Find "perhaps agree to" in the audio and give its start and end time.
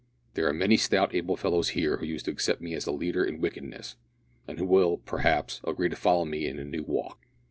4.97-5.95